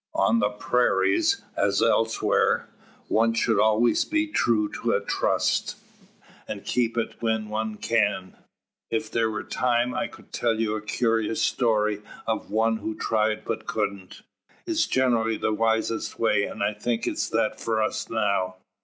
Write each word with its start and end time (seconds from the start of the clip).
"On 0.15 0.39
the 0.39 0.49
prairies, 0.49 1.43
as 1.55 1.79
elsewhere, 1.79 2.67
one 3.07 3.35
should 3.35 3.59
always 3.59 4.03
be 4.03 4.25
true 4.25 4.67
to 4.73 4.93
a 4.93 4.99
trust, 4.99 5.77
and 6.47 6.65
keep 6.65 6.97
it 6.97 7.17
when 7.21 7.49
one 7.49 7.75
can. 7.77 8.35
If 8.89 9.11
there 9.11 9.29
were 9.29 9.43
time, 9.43 9.93
I 9.93 10.07
could 10.07 10.33
tell 10.33 10.59
you 10.59 10.75
a 10.75 10.81
curious 10.81 11.39
story 11.43 12.01
of 12.25 12.49
one 12.49 12.77
who 12.77 12.95
tried 12.95 13.45
but 13.45 13.67
couldn't. 13.67 14.23
It's 14.65 14.87
generally 14.87 15.37
the 15.37 15.53
wisest 15.53 16.17
way, 16.17 16.45
and 16.45 16.63
I 16.63 16.73
think 16.73 17.05
it's 17.05 17.29
that 17.29 17.59
for 17.59 17.79
us 17.79 18.09
now. 18.09 18.55